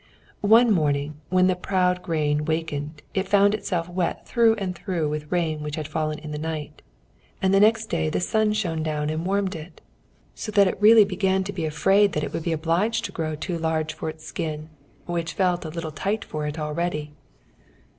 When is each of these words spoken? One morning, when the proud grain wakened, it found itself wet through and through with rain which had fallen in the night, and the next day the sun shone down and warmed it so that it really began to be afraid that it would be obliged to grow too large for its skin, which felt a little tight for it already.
One 0.49 0.71
morning, 0.71 1.21
when 1.29 1.45
the 1.45 1.55
proud 1.55 2.01
grain 2.01 2.43
wakened, 2.45 3.03
it 3.13 3.27
found 3.29 3.53
itself 3.53 3.87
wet 3.87 4.25
through 4.27 4.55
and 4.55 4.75
through 4.75 5.07
with 5.09 5.31
rain 5.31 5.61
which 5.61 5.75
had 5.75 5.87
fallen 5.87 6.17
in 6.17 6.31
the 6.31 6.39
night, 6.39 6.81
and 7.39 7.53
the 7.53 7.59
next 7.59 7.85
day 7.85 8.09
the 8.09 8.19
sun 8.19 8.53
shone 8.53 8.81
down 8.81 9.11
and 9.11 9.23
warmed 9.27 9.53
it 9.53 9.79
so 10.33 10.51
that 10.53 10.67
it 10.67 10.81
really 10.81 11.05
began 11.05 11.43
to 11.43 11.53
be 11.53 11.65
afraid 11.65 12.13
that 12.13 12.23
it 12.23 12.33
would 12.33 12.41
be 12.41 12.51
obliged 12.51 13.05
to 13.05 13.11
grow 13.11 13.35
too 13.35 13.59
large 13.59 13.93
for 13.93 14.09
its 14.09 14.25
skin, 14.25 14.69
which 15.05 15.33
felt 15.33 15.65
a 15.65 15.69
little 15.69 15.91
tight 15.91 16.25
for 16.25 16.47
it 16.47 16.57
already. 16.57 17.11